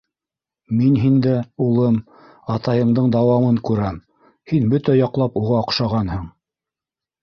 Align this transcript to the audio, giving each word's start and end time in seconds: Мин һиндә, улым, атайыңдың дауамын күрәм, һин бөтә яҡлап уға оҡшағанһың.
Мин 0.77 0.95
һиндә, 1.01 1.33
улым, 1.65 1.99
атайыңдың 2.55 3.13
дауамын 3.19 3.63
күрәм, 3.71 4.03
һин 4.55 4.69
бөтә 4.77 5.01
яҡлап 5.05 5.43
уға 5.45 5.65
оҡшағанһың. 5.65 6.31